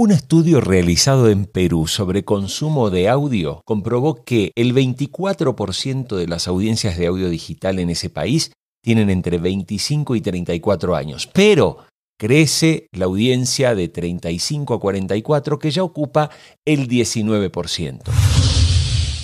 [0.00, 6.46] Un estudio realizado en Perú sobre consumo de audio comprobó que el 24% de las
[6.46, 11.78] audiencias de audio digital en ese país tienen entre 25 y 34 años, pero
[12.16, 16.30] crece la audiencia de 35 a 44 que ya ocupa
[16.64, 18.02] el 19%.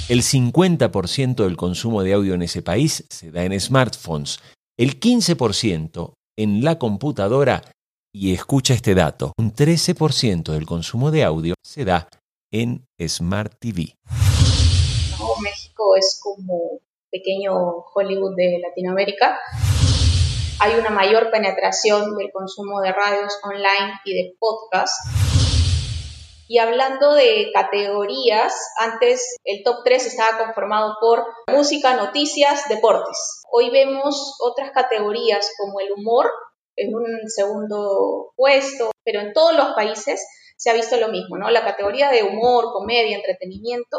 [0.09, 4.41] El 50% del consumo de audio en ese país se da en smartphones,
[4.77, 7.63] el 15% en la computadora
[8.15, 12.09] y escucha este dato, un 13% del consumo de audio se da
[12.53, 13.97] en Smart TV.
[15.43, 16.79] México es como
[17.11, 17.53] pequeño
[17.93, 19.41] Hollywood de Latinoamérica.
[20.61, 24.95] Hay una mayor penetración del consumo de radios online y de podcast.
[26.47, 33.43] Y hablando de categorías, antes el top 3 estaba conformado por música, noticias, deportes.
[33.51, 36.31] Hoy vemos otras categorías como el humor,
[36.77, 41.51] en un segundo puesto, pero en todos los países se ha visto lo mismo, ¿no?
[41.51, 43.99] La categoría de humor, comedia, entretenimiento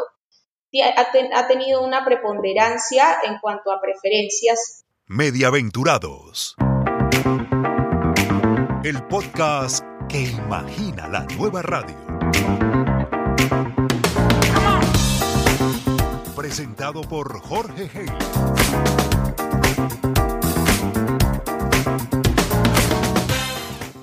[0.82, 4.84] ha, tenido una preponderancia en cuanto a preferencias.
[5.06, 6.56] Mediaventurados.
[8.84, 11.96] El podcast que imagina la nueva radio.
[16.36, 18.06] Presentado por Jorge Hey.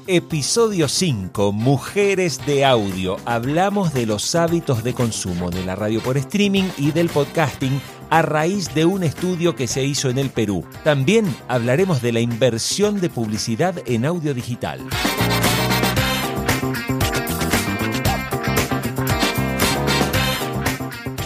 [0.07, 3.15] Episodio 5, Mujeres de Audio.
[3.23, 8.21] Hablamos de los hábitos de consumo de la radio por streaming y del podcasting a
[8.21, 10.65] raíz de un estudio que se hizo en el Perú.
[10.83, 14.81] También hablaremos de la inversión de publicidad en audio digital.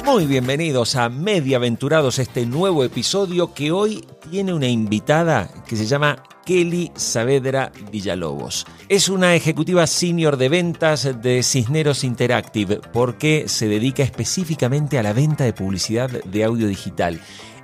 [0.05, 6.23] Muy bienvenidos a Mediaventurados, este nuevo episodio que hoy tiene una invitada que se llama
[6.48, 8.66] Kelly Saavedra Villalobos.
[8.88, 15.12] Es una ejecutiva senior de ventas de Cisneros Interactive porque se dedica específicamente a la
[15.12, 17.20] venta de publicidad de audio digital.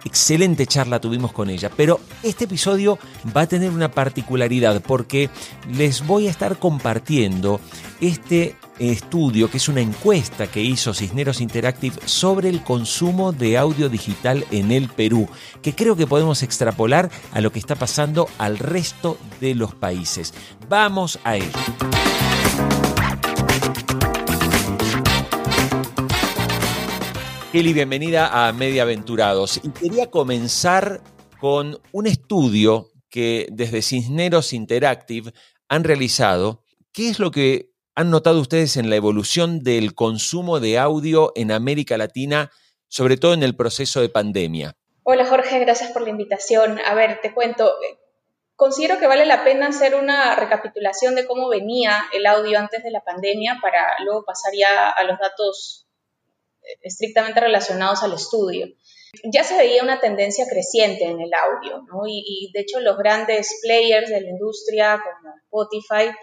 [0.06, 3.00] Excelente charla tuvimos con ella, pero este episodio
[3.36, 5.30] va a tener una particularidad porque
[5.72, 7.62] les voy a estar compartiendo
[8.02, 13.88] este estudio, que es una encuesta que hizo Cisneros Interactive sobre el consumo de audio
[13.88, 15.30] digital en el Perú,
[15.62, 20.34] que creo que podemos extrapolar a lo que está pasando al resto de los países.
[20.68, 21.50] Vamos a ello.
[27.53, 29.62] Kelly, bienvenida a Mediaventurados.
[29.64, 31.02] Y quería comenzar
[31.40, 35.34] con un estudio que desde Cisneros Interactive
[35.69, 36.64] han realizado.
[36.91, 41.52] ¿Qué es lo que han notado ustedes en la evolución del consumo de audio en
[41.52, 42.50] América Latina,
[42.88, 44.75] sobre todo en el proceso de pandemia?
[45.03, 46.80] Hola Jorge, gracias por la invitación.
[46.84, 47.72] A ver, te cuento,
[48.56, 52.90] considero que vale la pena hacer una recapitulación de cómo venía el audio antes de
[52.90, 55.83] la pandemia para luego pasar ya a los datos
[56.81, 58.68] estrictamente relacionados al estudio.
[59.31, 64.09] Ya se veía una tendencia creciente en el audio, y, de hecho los grandes players
[64.09, 66.16] de la industria como Spotify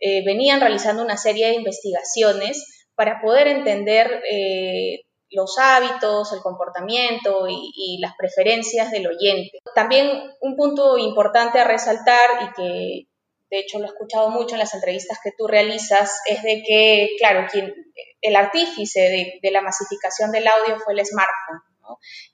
[0.00, 7.46] eh, venían realizando una serie de investigaciones para poder entender eh, los hábitos, el comportamiento
[7.48, 9.58] y, las preferencias del oyente.
[9.74, 10.08] También
[10.40, 13.08] un punto importante a resaltar y que
[13.50, 17.10] de hecho lo he escuchado mucho en las entrevistas que tú realizas, es de que,
[17.18, 17.74] claro, quien,
[18.20, 21.62] el artífice de, la masificación del audio fue el smartphone.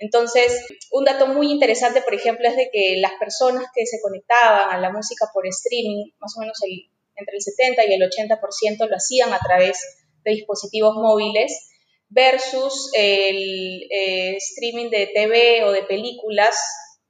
[0.01, 4.73] Entonces, un dato muy interesante, por ejemplo, es de que las personas que se conectaban
[4.73, 6.59] a la música por streaming, más o menos
[7.15, 9.79] entre el 70 y el 80% lo hacían a través
[10.25, 11.71] de dispositivos móviles,
[12.09, 16.57] versus el eh, streaming de TV o de películas,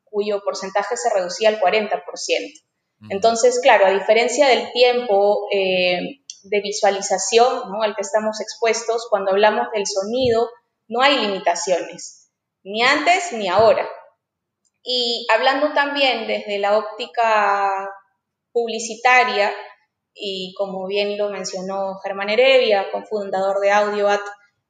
[0.04, 2.02] cuyo porcentaje se reducía al 40%.
[3.10, 9.68] Entonces, claro, a diferencia del tiempo eh, de visualización al que estamos expuestos, cuando hablamos
[9.72, 10.48] del sonido,
[10.88, 12.30] no hay limitaciones,
[12.62, 13.88] ni antes ni ahora.
[14.82, 17.90] Y hablando también desde la óptica
[18.52, 19.52] publicitaria,
[20.14, 24.20] y como bien lo mencionó Germán Heredia, cofundador de AudioAt,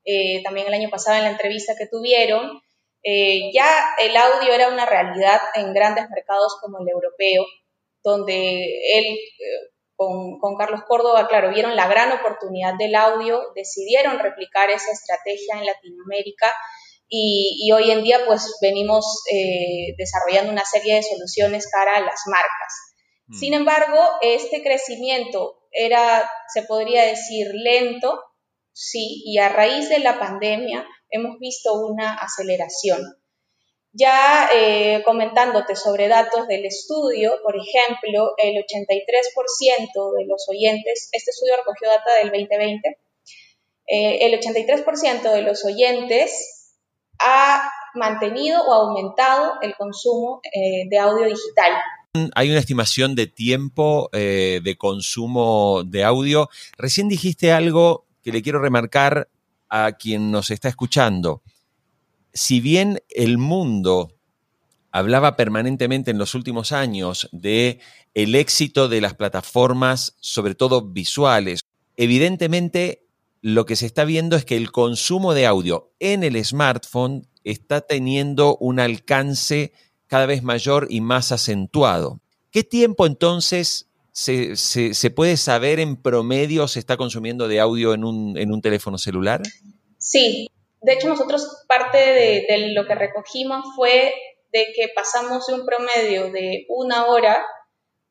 [0.05, 2.63] eh, también el año pasado en la entrevista que tuvieron,
[3.03, 3.67] eh, ya
[4.01, 7.45] el audio era una realidad en grandes mercados como el europeo,
[8.05, 8.65] donde
[8.99, 14.93] él, eh, con, Carlos Córdoba, claro, vieron la gran oportunidad del audio, decidieron replicar esa
[14.93, 16.53] estrategia en Latinoamérica
[17.09, 22.23] y, hoy en día pues venimos eh, desarrollando una serie de soluciones cara a las
[22.27, 22.95] marcas.
[23.27, 23.35] Mm.
[23.35, 28.21] Sin embargo, este crecimiento era, se podría decir, lento,
[28.73, 33.01] sí, y a raíz de la pandemia hemos visto una aceleración.
[33.97, 41.31] Ya eh, comentándote sobre datos del estudio, por ejemplo, el 83% de los oyentes, este
[41.31, 42.99] estudio recogió data del 2020,
[43.87, 46.73] eh, el 83% de los oyentes
[47.21, 51.75] ha mantenido o aumentado el consumo eh, de audio digital.
[52.35, 56.49] Hay una estimación de tiempo de consumo de audio.
[56.77, 59.29] Recién dijiste algo que le quiero remarcar
[59.69, 61.43] a quien nos está escuchando
[62.35, 64.13] si bien el mundo
[64.91, 67.81] hablaba permanentemente en los últimos años de
[68.13, 71.61] el éxito de las plataformas, sobre todo visuales,
[71.97, 73.07] evidentemente
[73.41, 77.81] lo que se está viendo es que el consumo de audio en el smartphone está
[77.83, 79.73] teniendo un alcance
[80.07, 82.21] cada vez mayor y más acentuado.
[82.51, 88.39] ¿Qué tiempo entonces se, puede saber en promedio se está consumiendo de audio en un,
[88.39, 89.43] en un teléfono celular?
[89.99, 90.49] Sí,
[90.85, 94.15] de hecho, nosotros parte de, lo que recogimos fue
[94.53, 97.43] de que pasamos de un promedio de una hora,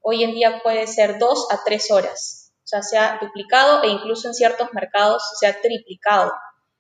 [0.02, 2.52] hoy en día puede ser dos a tres horas.
[2.64, 6.34] O sea, se ha duplicado e incluso en ciertos mercados se ha triplicado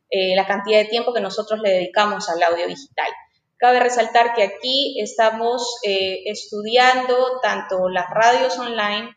[0.09, 3.11] eh, la cantidad de tiempo que nosotros le dedicamos al audio digital.
[3.57, 9.15] Cabe resaltar que aquí estamos eh, estudiando tanto las radios online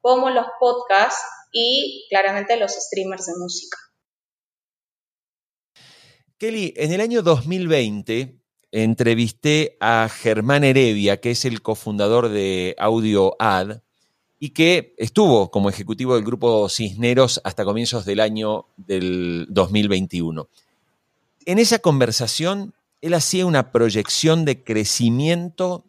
[0.00, 3.78] como los podcasts y claramente los streamers de música.
[6.38, 8.36] Kelly, en el año 2020
[8.70, 13.80] entrevisté a Germán Heredia, que es el cofundador de Audio Ad
[14.38, 20.48] y que estuvo como ejecutivo del grupo Cisneros hasta comienzos del año del 2021.
[21.44, 25.84] En esa conversación, él hacía una proyección de crecimiento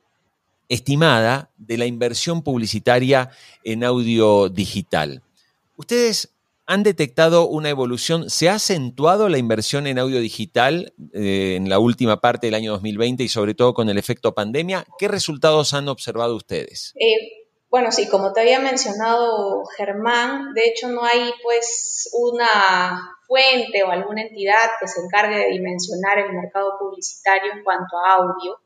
[0.68, 3.30] estimada de la inversión publicitaria
[3.64, 5.22] en audio digital.
[5.78, 6.32] ¿Ustedes
[6.70, 8.30] han detectado una evolución.
[8.30, 12.74] ¿Se ha acentuado la inversión en audio digital eh, en la última parte del año
[12.74, 14.86] 2020 y sobre todo con el efecto pandemia?
[15.00, 16.94] ¿Qué resultados han observado ustedes?
[17.00, 23.82] Eh, bueno, sí, como te había mencionado Germán, de hecho no hay pues una fuente
[23.82, 28.60] o alguna entidad que se encargue de dimensionar el mercado publicitario en cuanto a audio.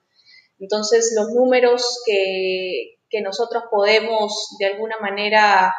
[0.60, 5.74] Entonces los números que, que nosotros podemos de alguna manera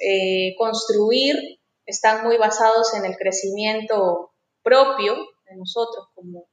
[0.00, 1.59] eh, construir
[1.90, 4.30] están muy basados en el crecimiento
[4.62, 6.46] propio de nosotros como,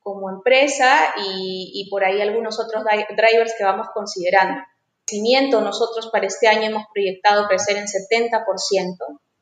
[0.00, 4.62] como empresa y, por ahí algunos otros drivers que vamos considerando.
[5.04, 8.42] Crecimiento, nosotros para este año hemos proyectado crecer en 70%,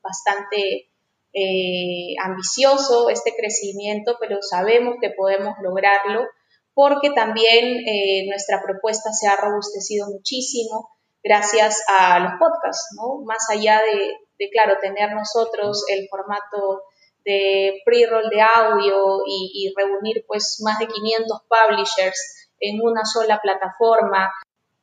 [0.03, 0.91] bastante
[1.33, 6.26] eh, ambicioso este crecimiento, pero sabemos que podemos lograrlo
[6.75, 10.91] porque también eh, nuestra propuesta se ha robustecido muchísimo
[11.23, 13.23] gracias a los podcasts, ¿no?
[13.25, 16.83] Más allá de, de, claro, tener nosotros el formato
[17.25, 24.31] de pre-roll de audio y, reunir pues más de 500 publishers en una sola plataforma.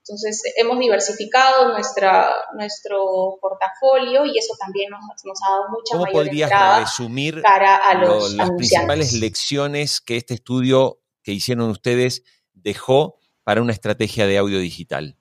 [0.03, 6.25] Entonces hemos diversificado nuestra, nuestro portafolio y eso también nos, ha dado mucha ¿Cómo mayor
[6.25, 13.61] podrías resumir a los las principales lecciones que este estudio que hicieron ustedes dejó para
[13.61, 15.16] una estrategia de audio digital?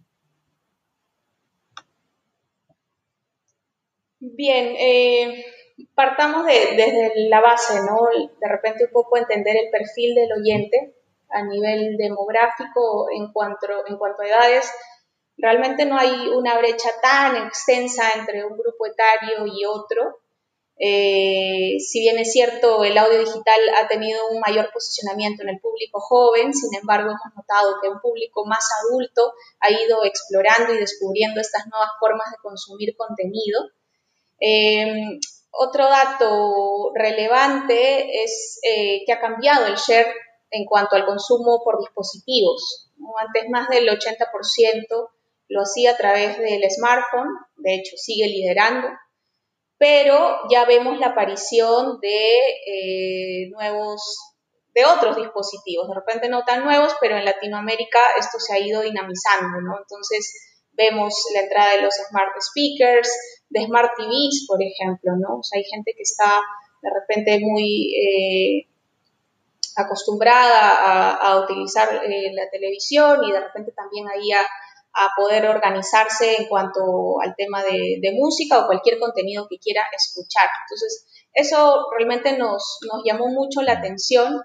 [4.19, 5.45] Bien, eh,
[5.95, 8.09] partamos desde la base, ¿no?
[8.41, 10.95] De repente un poco entender el perfil del oyente
[11.29, 14.73] a nivel demográfico en cuanto, en cuanto a edades.
[15.37, 20.21] Realmente no hay una brecha tan extensa entre un grupo etario y otro.
[20.79, 25.61] Eh, si bien es cierto, el audio digital ha tenido un mayor posicionamiento en el
[25.61, 30.79] público joven, sin embargo hemos notado que un público más adulto ha ido explorando y
[30.79, 33.61] descubriendo estas nuevas formas de consumir contenido
[34.39, 35.19] Em,
[35.51, 40.13] otro dato relevante es eh, que ha cambiado el share
[40.51, 42.91] en cuanto al consumo por dispositivos.
[43.19, 45.11] Antes más del 80%
[45.49, 48.89] lo hacía a través del smartphone, de hecho sigue liderando,
[49.79, 54.35] pero ya vemos la aparición de eh, nuevos,
[54.75, 58.81] de otros dispositivos, de repente no tan nuevos, pero en Latinoamérica esto se ha ido
[58.83, 59.79] dinamizando, ¿no?
[59.79, 60.33] Entonces
[60.77, 63.11] vemos la entrada de los smart speakers,
[63.49, 65.39] de Smart TVs, por ejemplo, ¿no?
[65.39, 66.41] O sea, hay gente que está
[66.83, 68.69] de repente muy eh,
[69.77, 74.47] acostumbrada a, utilizar eh, la televisión y de repente también ahí a,
[75.15, 80.49] poder organizarse en cuanto al tema de, música o cualquier contenido que quiera escuchar.
[80.65, 84.41] Entonces, eso realmente nos, llamó mucho la atención.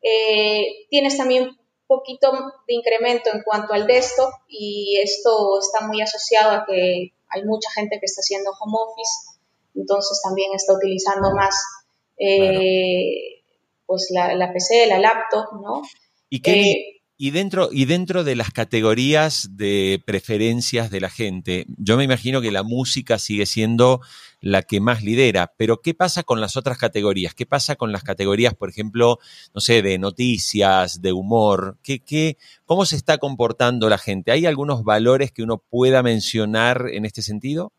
[0.00, 1.50] Eh, tienes también
[1.90, 2.30] poquito
[2.68, 7.68] de incremento en cuanto al desktop y esto está muy asociado a que hay mucha
[7.74, 9.40] gente que está haciendo home office,
[9.74, 11.54] entonces también está utilizando más
[12.16, 13.42] eh,
[13.86, 15.82] pues la, la, PC, la laptop, ¿no?
[16.28, 21.98] Y eh, y dentro, y dentro de las categorías de preferencias de la gente, yo
[21.98, 24.00] me imagino que la música sigue siendo
[24.40, 27.34] la que más lidera, pero ¿qué pasa con las otras categorías?
[27.34, 29.18] ¿Qué pasa con las categorías, por ejemplo,
[29.52, 31.76] no sé, de noticias, de humor?
[31.82, 34.32] ¿Qué, qué, ¿Cómo se está comportando la gente?
[34.32, 37.70] ¿Hay algunos valores que uno pueda mencionar en este sentido?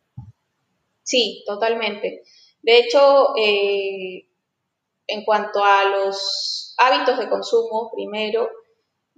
[1.02, 2.22] Sí, totalmente.
[2.62, 4.28] De hecho, eh,
[5.08, 8.48] en cuanto a los hábitos de consumo, primero,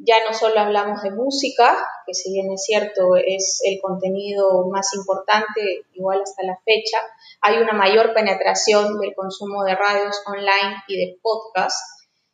[0.05, 4.93] ya no solo hablamos de música, que si bien es cierto es el contenido más
[4.95, 6.97] importante, igual hasta la fecha,
[7.41, 11.77] hay una mayor penetración del consumo de radios online y de podcast.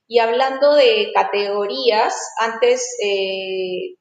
[0.08, 3.96] Y hablando de categorías, antes eh,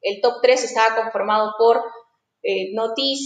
[0.00, 1.82] el top 3 estaba conformado por
[2.42, 2.72] eh,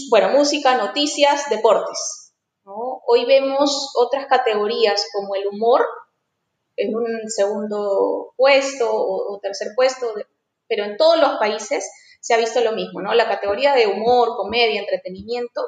[0.09, 2.33] bueno, música, noticias, deportes.
[2.65, 5.85] Hoy vemos otras categorías como el humor,
[6.79, 10.13] en un segundo puesto o, tercer puesto,
[10.67, 11.89] pero en todos los países
[12.21, 13.13] se ha visto lo mismo, ¿no?
[13.13, 15.61] La categoría de humor, comedia, entretenimiento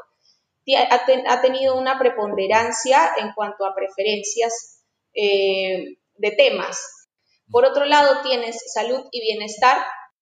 [0.78, 7.08] ha, tenido una preponderancia en cuanto a preferencias eh, de temas.
[7.50, 9.78] Por otro lado, tienes salud y bienestar.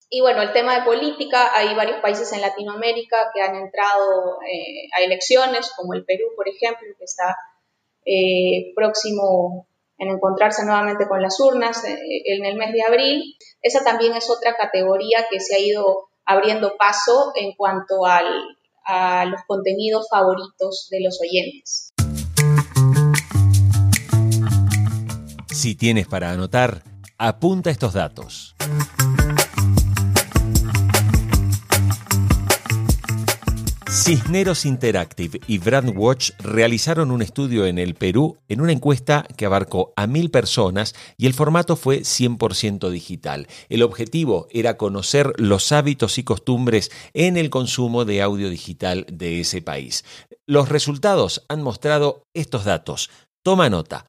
[0.09, 4.87] Y bueno, el tema de política, hay varios países en Latinoamérica que han entrado eh,
[4.97, 7.35] a elecciones, como el Perú, por ejemplo, que está
[8.05, 9.67] eh, próximo
[9.99, 13.35] en encontrarse nuevamente con las urnas eh, en el mes de abril.
[13.61, 18.21] Esa también es otra categoría que se ha ido abriendo paso en cuanto a
[19.25, 21.89] los contenidos favoritos de los oyentes.
[25.51, 26.83] Si tienes para anotar,
[27.17, 28.55] apunta estos datos.
[33.99, 39.91] Cisneros Interactive y Brandwatch realizaron un estudio en el Perú en una encuesta que abarcó
[39.97, 43.47] a mil personas y el formato fue 100% digital.
[43.67, 49.41] El objetivo era conocer los hábitos y costumbres en el consumo de audio digital de
[49.41, 50.05] ese país.
[50.47, 53.09] Los resultados han mostrado estos datos.
[53.43, 54.08] Toma nota.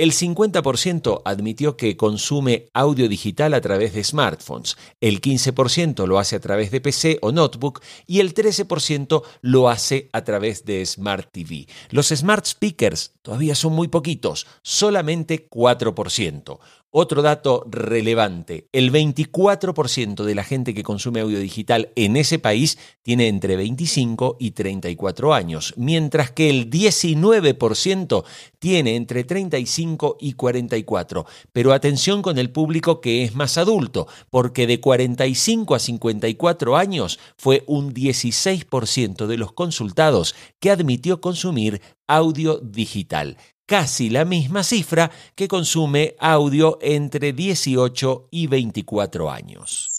[0.00, 6.36] El 50% admitió que consume audio digital a través de smartphones, el 15% lo hace
[6.36, 11.28] a través de PC o notebook y el 13% lo hace a través de Smart
[11.30, 11.66] TV.
[11.90, 16.58] Los smart speakers todavía son muy poquitos, solamente 4%.
[16.92, 22.78] Otro dato relevante, el 24% de la gente que consume audio digital en ese país
[23.02, 28.24] tiene entre 25 y 34 años, mientras que el 19%
[28.58, 31.26] tiene entre 35 y 44.
[31.52, 37.20] Pero atención con el público que es más adulto, porque de 45 a 54 años
[37.36, 43.36] fue un 16% de los consultados que admitió consumir audio digital
[43.70, 49.92] casi la misma cifra que consume audio entre 18 y 24 años.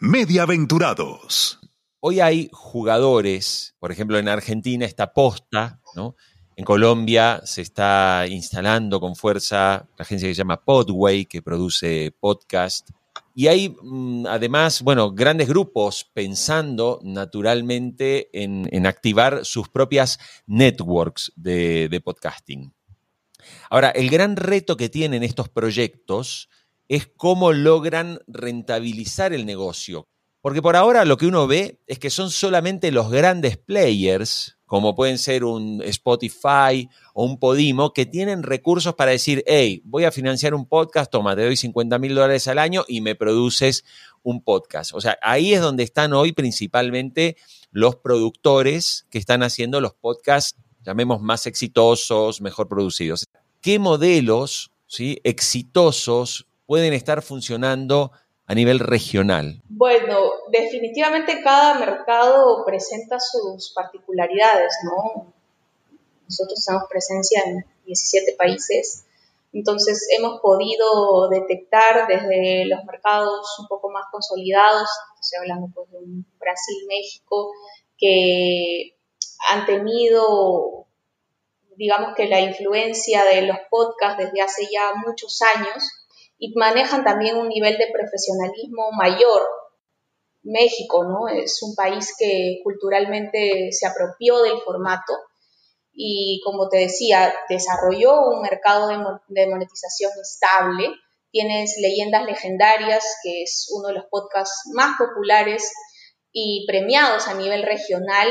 [0.00, 1.60] Mediaventurados.
[2.00, 6.16] Hoy hay jugadores, por ejemplo en Argentina está Posta, ¿no?
[6.56, 12.12] En Colombia se está instalando con fuerza la agencia que se llama Podway, que produce
[12.18, 12.90] podcast.
[13.34, 21.88] Y hay mm, además, bueno, grandes grupos pensando naturalmente en, activar sus propias networks de,
[21.88, 22.72] de, podcasting.
[23.70, 26.48] Ahora, el gran reto que tienen estos proyectos
[26.88, 30.08] es cómo logran rentabilizar el negocio.
[30.40, 34.94] Porque por ahora lo que uno ve es que son solamente los grandes players como
[34.94, 40.12] pueden ser un Spotify o un Podimo, que tienen recursos para decir, hey, voy a
[40.12, 43.84] financiar un podcast, toma, te doy 50 mil dólares al año y me produces
[44.22, 44.94] un podcast.
[44.94, 47.36] O sea, ahí es donde están hoy principalmente
[47.70, 53.26] los productores que están haciendo los podcasts, llamemos más exitosos, mejor producidos.
[53.60, 55.20] ¿Qué modelos ¿sí?
[55.24, 58.12] exitosos pueden estar funcionando
[58.46, 59.62] a nivel regional?
[59.68, 65.32] Bueno, definitivamente cada mercado presenta sus particularidades, ¿no?
[66.24, 69.04] Nosotros tenemos presencia en 17 países,
[69.52, 74.88] entonces hemos podido detectar desde los mercados un poco más consolidados,
[75.20, 75.98] estoy hablando pues de
[76.38, 77.52] Brasil, México,
[77.96, 78.96] que
[79.50, 80.86] han tenido,
[81.76, 85.84] digamos que la influencia de los podcasts desde hace ya muchos años,
[86.44, 89.42] y manejan también un nivel de profesionalismo mayor.
[90.42, 91.26] México, ¿no?
[91.26, 95.14] Es un país que culturalmente se apropió del formato
[95.94, 100.90] y, como te decía, desarrolló un mercado de, monetización estable.
[101.30, 105.72] Tienes Leyendas Legendarias, que es uno de los podcasts más populares
[106.30, 108.28] y premiados a nivel regional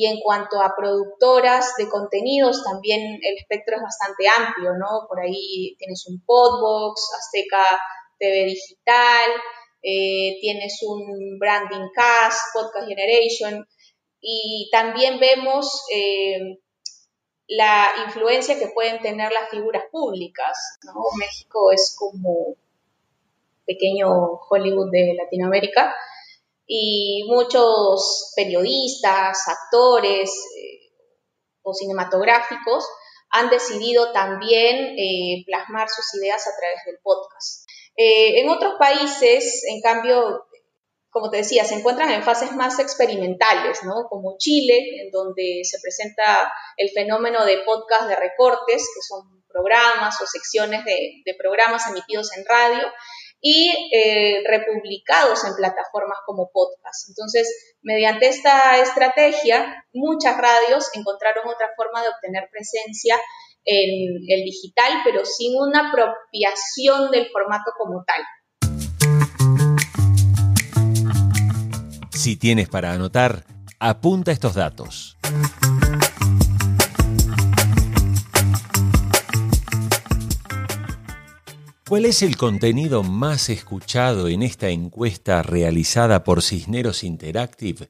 [0.00, 5.08] Y en cuanto a productoras de contenidos, también el espectro es bastante amplio, ¿no?
[5.08, 7.64] Por ahí tienes un Podbox, Azteca
[8.16, 9.30] TV Digital,
[9.82, 13.66] eh, tienes un Branding Cast, Podcast Generation,
[14.20, 16.60] y también vemos eh,
[17.48, 20.78] la influencia que pueden tener las figuras públicas.
[20.84, 20.92] ¿no?
[21.18, 22.54] México es como
[23.66, 24.08] pequeño
[24.48, 25.92] Hollywood de Latinoamérica
[26.70, 30.92] y muchos periodistas, actores eh,
[31.62, 32.86] o cinematográficos
[33.30, 37.66] han decidido también eh, plasmar sus ideas a través del podcast.
[37.96, 40.44] Eh, en otros países, en cambio,
[41.10, 44.06] como te decía, se encuentran en fases más experimentales, ¿no?
[44.08, 50.20] Como Chile, en donde se presenta el fenómeno de podcast de recortes, que son programas
[50.20, 52.86] o secciones de, de programas emitidos en radio,
[53.40, 57.08] y eh, republicados en plataformas como podcast.
[57.08, 63.16] Entonces, mediante esta estrategia, muchas radios encontraron otra forma de obtener presencia
[63.64, 68.24] en el digital, pero sin una apropiación del formato como tal.
[72.12, 73.44] Si tienes para anotar,
[73.78, 75.16] apunta estos datos.
[81.88, 87.88] ¿Cuál es el contenido más escuchado en esta encuesta realizada por Cisneros Interactive?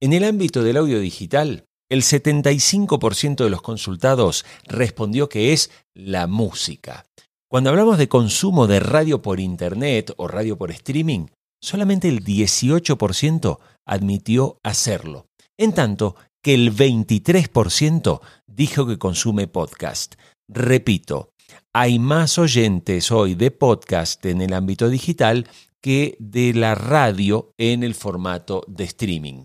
[0.00, 6.26] En el ámbito del audio digital, el 75% de los consultados respondió que es la
[6.26, 7.06] música.
[7.48, 11.26] Cuando hablamos de consumo de radio por Internet o radio por streaming,
[11.62, 20.16] solamente el 18% admitió hacerlo, en tanto que el 23% dijo que consume podcast.
[20.52, 21.30] Repito,
[21.72, 25.46] hay más oyentes hoy de podcast en el ámbito digital
[25.80, 29.44] que de la radio en el formato de streaming.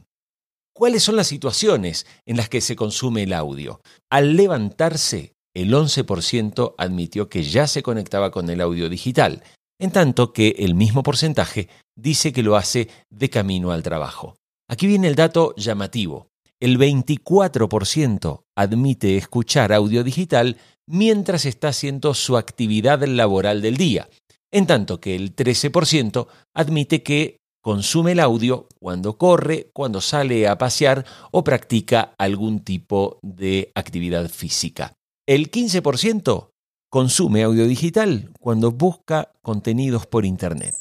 [0.73, 3.81] ¿Cuáles son las situaciones en las que se consume el audio?
[4.09, 9.43] Al levantarse, el 11% admitió que ya se conectaba con el audio digital,
[9.79, 14.37] en tanto que el mismo porcentaje dice que lo hace de camino al trabajo.
[14.67, 16.31] Aquí viene el dato llamativo.
[16.59, 24.09] El 24% admite escuchar audio digital mientras está haciendo su actividad laboral del día,
[24.51, 30.57] en tanto que el 13% admite que consume el audio cuando corre, cuando sale a
[30.57, 34.93] pasear o practica algún tipo de actividad física.
[35.25, 36.51] El 15%
[36.89, 40.75] consume audio digital cuando busca contenidos por Internet.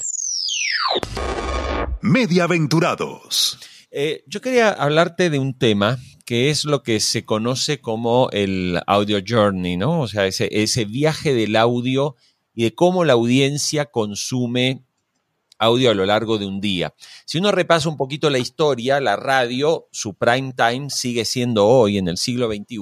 [2.03, 3.59] Mediaventurados.
[3.91, 8.81] Eh, yo quería hablarte de un tema que es lo que se conoce como el
[8.87, 10.01] audio journey, ¿no?
[10.01, 12.17] O sea, ese, ese viaje del audio
[12.55, 14.85] y de cómo la audiencia consume
[15.59, 16.95] audio a lo largo de un día.
[17.27, 21.99] Si uno repasa un poquito la historia, la radio, su prime time sigue siendo hoy,
[21.99, 22.79] en el siglo XXI,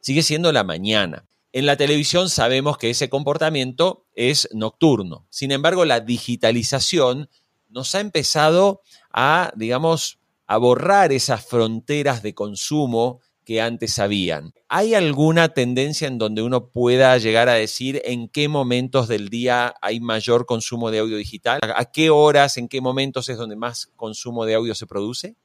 [0.00, 1.26] sigue siendo la mañana.
[1.52, 5.26] En la televisión sabemos que ese comportamiento es nocturno.
[5.30, 7.28] Sin embargo, la digitalización
[7.68, 8.80] nos ha empezado
[9.12, 10.18] a, digamos,
[10.52, 14.52] a borrar esas fronteras de consumo que antes habían.
[14.68, 19.74] ¿Hay alguna tendencia en donde uno pueda llegar a decir en qué momentos del día
[19.80, 21.58] hay mayor consumo de audio digital?
[21.74, 25.36] ¿A qué horas, en qué momentos es donde más consumo de audio se produce?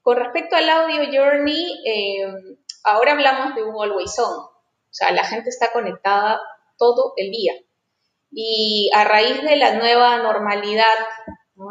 [0.00, 2.24] Con respecto al audio journey, eh,
[2.82, 4.40] ahora hablamos de un always on.
[4.40, 4.50] O
[4.90, 6.40] sea, la gente está conectada
[6.78, 7.52] todo el día.
[8.32, 10.98] Y a raíz de la nueva normalidad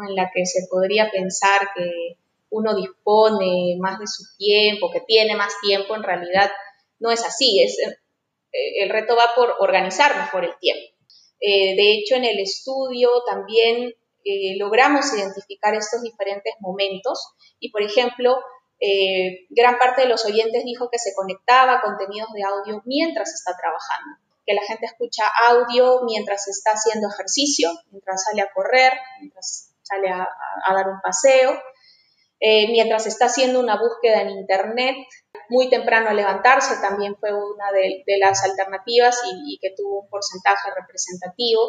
[0.08, 2.16] en la que se podría pensar que
[2.52, 6.50] uno dispone más de su tiempo, que tiene más tiempo, en realidad
[7.00, 7.62] no es así.
[7.62, 10.94] Es, eh, el reto va por organizar mejor el tiempo.
[11.40, 17.82] Eh, de hecho, en el estudio también eh, logramos identificar estos diferentes momentos y, por
[17.82, 18.36] ejemplo,
[19.50, 23.56] gran parte de los oyentes dijo que se conectaba a contenidos de audio mientras está
[23.56, 29.72] trabajando, que la gente escucha audio mientras está haciendo ejercicio, mientras sale a correr, mientras
[29.82, 31.56] sale a dar un paseo,
[32.44, 34.96] eh, mientras está haciendo una búsqueda en Internet,
[35.48, 40.08] muy temprano a levantarse también fue una de, las alternativas y, y que tuvo un
[40.08, 41.60] porcentaje representativo.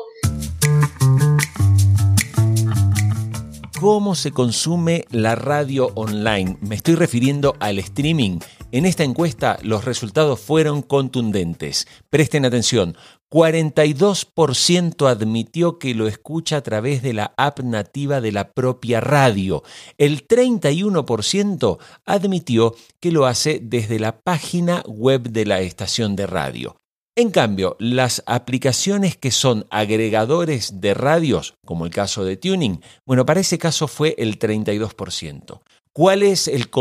[3.84, 6.56] ¿Cómo se consume la radio online?
[6.62, 8.39] Me estoy refiriendo al streaming.
[8.72, 11.86] En esta encuesta los resultados fueron contundentes.
[12.10, 12.96] Presten atención,
[13.30, 19.63] 42% admitió que lo escucha a través de la app nativa de la propia radio.
[19.98, 26.78] El 31% admitió que lo hace desde la página web de la estación de radio.
[27.15, 33.26] En cambio, las aplicaciones que son agregadores de radios, como el caso de Tuning, bueno,
[33.26, 35.62] para ese caso fue el 32%.
[35.93, 36.71] ¿Cuál es el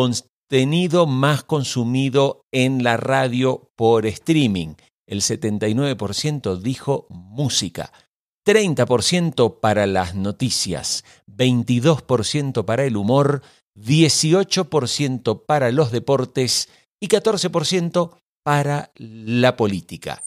[0.53, 4.75] contenido más consumido en la radio por streaming.
[5.07, 7.91] El 79% dijo música,
[8.47, 13.41] 30% para las noticias, 22% para el humor,
[13.77, 16.69] 18% para los deportes
[17.01, 18.11] y 14%
[18.43, 20.23] para la política.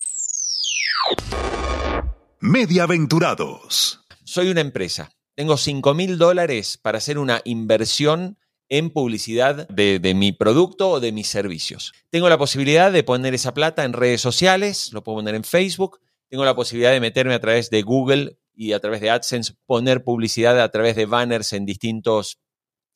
[2.39, 4.01] Mediaventurados.
[4.23, 5.11] Soy una empresa.
[5.35, 8.37] Tengo 5 mil dólares para hacer una inversión
[8.69, 11.93] en publicidad de, de, mi producto o de mis servicios.
[12.09, 15.99] Tengo la posibilidad de poner esa plata en redes sociales, lo puedo poner en Facebook,
[16.29, 20.03] tengo la posibilidad de meterme a través de Google y a través de AdSense, poner
[20.03, 22.39] publicidad a través de banners en distintos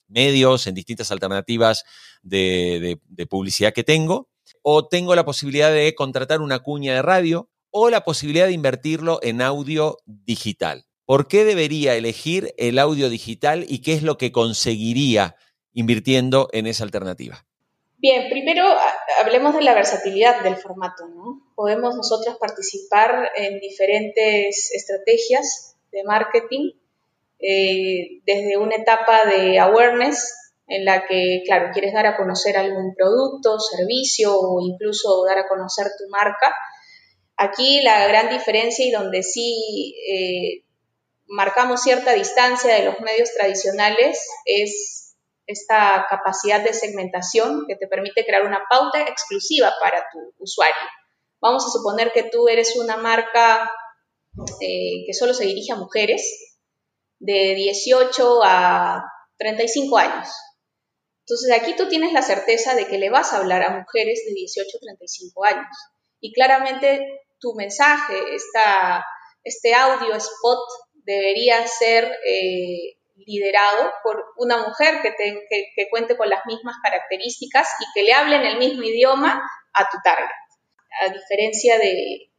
[0.08, 1.84] medios, en distintas alternativas
[2.24, 4.30] de, de, de publicidad que tengo,
[4.62, 9.20] o tengo la posibilidad de contratar una cuña de radio o la posibilidad de invertirlo
[9.22, 10.86] en audio digital.
[11.06, 15.36] ¿Por qué debería elegir el audio digital y qué es lo que conseguiría
[15.74, 17.46] invirtiendo en esa alternativa?
[17.98, 18.64] Bien, primero
[19.20, 21.52] hablemos de la versatilidad del formato, ¿no?
[21.56, 26.72] Podemos nosotros participar en diferentes estrategias de marketing,
[27.40, 32.94] eh, desde una etapa de awareness, en la que, claro, quieres dar a conocer algún
[32.96, 36.56] producto, servicio o incluso dar a conocer tu marca.
[37.36, 40.64] Aquí la gran diferencia y donde sí eh,
[41.28, 45.16] marcamos cierta distancia de los medios tradicionales es
[45.48, 50.76] esta capacidad de segmentación que te permite crear una pauta exclusiva para tu usuario.
[51.42, 53.72] Vamos a suponer que tú eres una marca
[54.62, 56.60] eh, que solo se dirige a mujeres
[57.18, 59.04] de 18 a
[59.38, 60.30] 35 años.
[61.30, 64.34] Entonces aquí tú tienes la certeza de que le vas a hablar a mujeres de
[64.34, 65.78] 18 a 35 años.
[66.20, 69.06] Y claramente tu mensaje, esta,
[69.44, 70.60] este audio spot
[71.06, 77.86] debería ser eh, liderado por una mujer que, que, cuente con las mismas características y
[77.94, 79.40] que le hable en el mismo idioma
[79.74, 80.30] a tu target.
[81.02, 82.32] A diferencia de,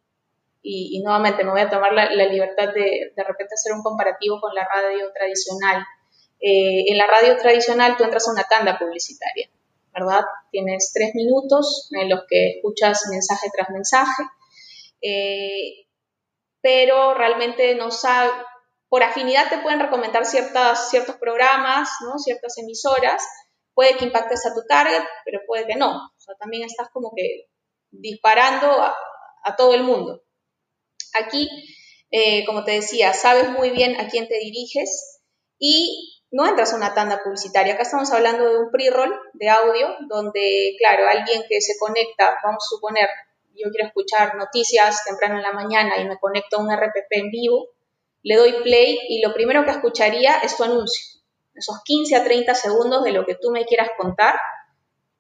[0.63, 4.53] y, nuevamente me voy a tomar la, libertad de de repente hacer un comparativo con
[4.53, 5.85] la radio tradicional.
[6.41, 9.51] Eh, en la radio tradicional tú entras a una tanda publicitaria,
[9.93, 10.23] ¿verdad?
[10.51, 14.23] Tienes tres minutos en los que escuchas mensaje tras mensaje,
[15.03, 15.87] eh,
[16.63, 18.33] pero realmente no sabes
[18.91, 22.19] por afinidad te pueden recomendar ciertos programas, ¿no?
[22.19, 23.23] ciertas emisoras,
[23.73, 25.97] puede que impactes a tu target, pero puede que no.
[25.97, 27.47] O sea, también estás como que
[27.93, 28.97] disparando a,
[29.57, 30.23] todo el mundo.
[31.15, 31.49] Aquí,
[32.11, 35.21] eh, como te decía, sabes muy bien a quién te diriges
[35.59, 37.75] y no entras a una tanda publicitaria.
[37.75, 42.65] Acá estamos hablando de un pre-roll de audio, donde, claro, alguien que se conecta, vamos
[42.65, 43.09] a suponer,
[43.55, 47.31] yo quiero escuchar noticias temprano en la mañana y me conecto a un RPP en
[47.31, 47.69] vivo,
[48.23, 51.21] le doy play y lo primero que escucharía es tu anuncio.
[51.55, 54.35] Esos 15 a 30 segundos de lo que tú me quieras contar.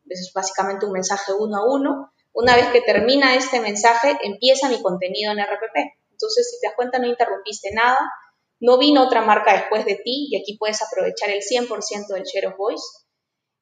[0.08, 2.12] Eso es básicamente un mensaje uno a uno.
[2.32, 5.76] Una vez que termina este mensaje, empieza mi contenido en RPP.
[6.12, 7.98] Entonces, si te das cuenta, no interrumpiste nada,
[8.60, 12.48] no vino otra marca después de ti y aquí puedes aprovechar el 100% del share
[12.48, 12.84] of voice.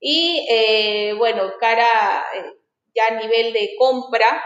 [0.00, 1.86] Y eh, bueno, cara
[2.34, 2.52] eh,
[2.94, 4.42] ya a nivel de compra,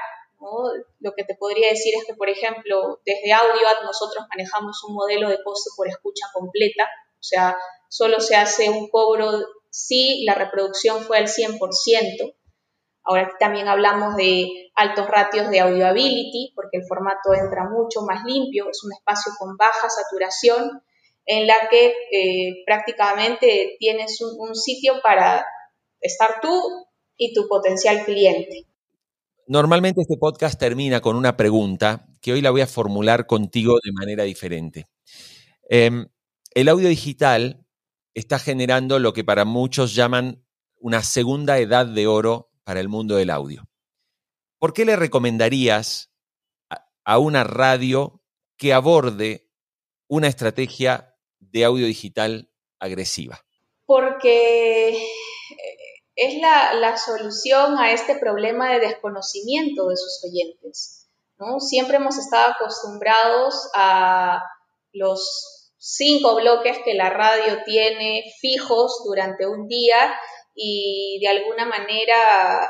[1.00, 5.28] lo que te podría decir es que, por ejemplo, desde AudioAd nosotros manejamos un modelo
[5.28, 7.56] de costo por escucha completa, o sea,
[7.88, 9.30] solo se hace un cobro
[9.70, 12.34] si la reproducción fue al 100%.
[13.04, 18.68] Ahora también hablamos de altos ratios de audioability, porque el formato entra mucho más limpio,
[18.70, 20.82] es un espacio con baja saturación,
[21.26, 25.44] en la que eh, prácticamente tienes un sitio para
[26.00, 26.60] estar tú
[27.16, 28.66] y tu potencial cliente.
[29.46, 33.92] Normalmente este podcast termina con una pregunta que hoy la voy a formular contigo de
[33.92, 34.86] manera diferente.
[35.68, 36.06] Em,
[36.54, 37.66] el audio digital
[38.14, 40.44] está generando lo que para muchos llaman
[40.78, 43.64] una segunda edad de oro para el mundo del audio.
[44.58, 46.12] ¿Por qué le recomendarías
[47.04, 48.22] a una radio
[48.56, 49.50] que aborde
[50.08, 53.40] una estrategia de audio digital agresiva?
[53.86, 54.96] Porque
[56.14, 61.08] es la, solución a este problema de desconocimiento de sus oyentes.
[61.38, 61.58] ¿no?
[61.58, 64.42] Siempre hemos estado acostumbrados a
[64.92, 70.14] los cinco bloques que la radio tiene fijos durante un día
[70.54, 72.68] y de alguna manera,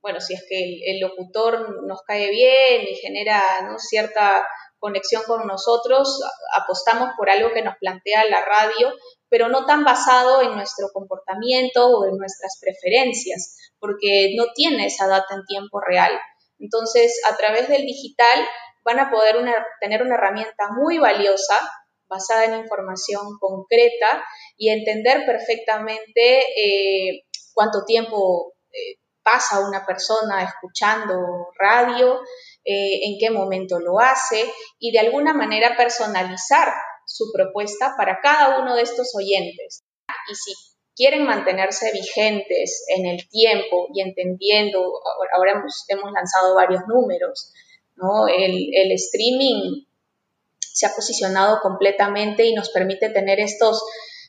[0.00, 3.40] bueno, si es que el, locutor nos cae bien y genera
[3.78, 4.46] cierta
[4.78, 6.20] conexión con nosotros,
[6.56, 8.92] apostamos por algo que nos plantea la radio
[9.32, 15.06] pero no tan basado en nuestro comportamiento o en nuestras preferencias, porque no tiene esa
[15.06, 16.12] data en tiempo real.
[16.58, 18.46] Entonces, a través del digital
[18.84, 19.36] van a poder
[19.80, 21.58] tener una herramienta muy valiosa
[22.12, 24.22] basada en información concreta
[24.58, 31.14] y entender perfectamente eh, cuánto tiempo eh, pasa una persona escuchando
[31.58, 32.20] radio,
[32.64, 34.44] eh, en qué momento lo hace
[34.78, 36.68] y de alguna manera personalizar
[37.06, 39.82] su propuesta para cada uno de estos oyentes.
[40.30, 40.52] Y si
[40.94, 45.00] quieren mantenerse vigentes en el tiempo y entendiendo,
[45.34, 47.52] ahora hemos, lanzado varios números,
[47.96, 48.28] ¿no?
[48.28, 49.86] el streaming
[50.72, 53.82] se ha posicionado completamente y nos permite tener estos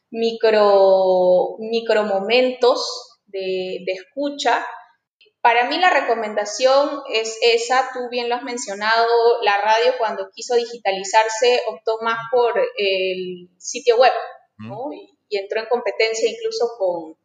[0.10, 4.66] micro, micro momentos de, de escucha
[5.44, 9.06] para mí la recomendación es esa, tú bien lo has mencionado,
[9.42, 14.14] la radio cuando quiso digitalizarse optó más por el sitio web,
[14.58, 14.94] ¿no?
[14.94, 17.18] y, entró en competencia incluso con,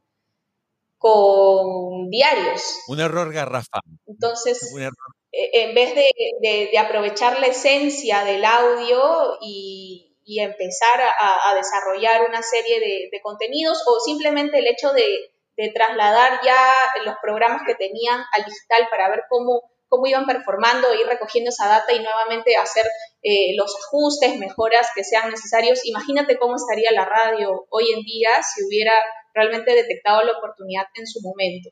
[0.97, 2.81] con diarios.
[2.89, 3.83] Un error garrafal.
[4.07, 4.89] Entonces, eh,
[5.33, 10.05] en vez de, aprovechar la esencia del audio y,
[10.41, 16.57] empezar a, desarrollar una serie de contenidos o simplemente el hecho de de trasladar ya
[17.05, 21.67] los programas que tenían al digital para ver cómo, cómo iban performando, ir recogiendo esa
[21.67, 22.87] data y nuevamente hacer
[23.23, 25.81] eh, los ajustes, mejoras que sean necesarios.
[25.85, 28.93] Imagínate cómo estaría la radio hoy en día si hubiera
[29.35, 31.71] realmente detectado la oportunidad en su momento.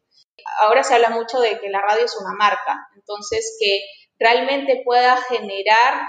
[0.62, 3.81] Ahora se habla mucho de que la radio es una marca, entonces que
[4.18, 6.09] realmente pueda generar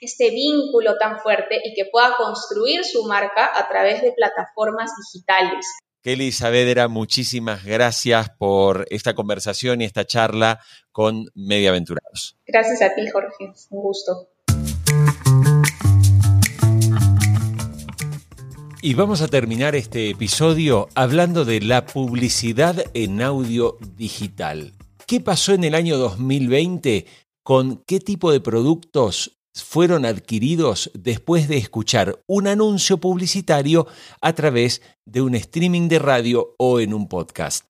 [0.00, 5.66] este vínculo tan fuerte y que pueda construir su marca a través de plataformas digitales.
[6.02, 10.60] Kelly Saavedra, muchísimas gracias por esta conversación y esta charla
[10.92, 12.38] con Mediaventurados.
[12.46, 13.52] Gracias a ti, Jorge.
[13.70, 14.28] Un gusto.
[18.86, 24.74] Y vamos a terminar este episodio hablando de la publicidad en audio digital.
[25.08, 27.04] ¿Qué pasó en el año 2020?
[27.42, 33.88] ¿Con qué tipo de productos fueron adquiridos después de escuchar un anuncio publicitario
[34.20, 37.64] a través de un streaming de radio o en un podcast.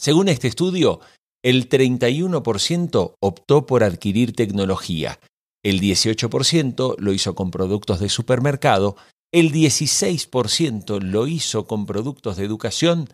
[0.00, 0.98] Según este estudio,
[1.44, 5.20] el 31% optó por adquirir tecnología,
[5.62, 8.96] el 18% lo hizo con productos de supermercado,
[9.32, 13.08] el 16% lo hizo con productos de educación,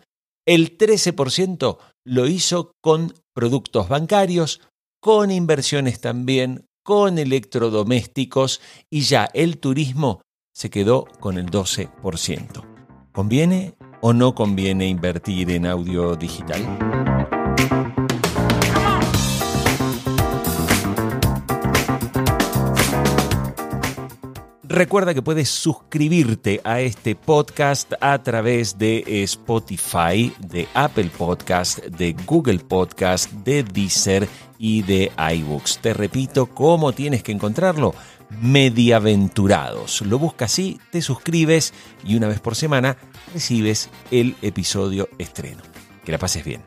[0.45, 4.61] el 13% lo hizo con productos bancarios,
[5.01, 10.21] con inversiones también, con electrodomésticos y ya el turismo
[10.53, 13.11] se quedó con el 12%.
[13.11, 16.86] ¿Conviene o no conviene invertir en audio digital?
[24.69, 32.13] Recuerda que puedes suscribirte a este podcast a través de Spotify, de Apple Podcast, de
[32.25, 34.27] Google Podcast, de Deezer
[34.59, 35.79] y de iBooks.
[35.79, 37.95] Te repito, ¿cómo tienes que encontrarlo?
[38.41, 40.01] Mediaventurados.
[40.01, 41.73] Lo buscas así, te suscribes
[42.05, 42.97] y una vez por semana
[43.33, 45.61] recibes el episodio estreno.
[46.03, 46.61] Que la pases bien.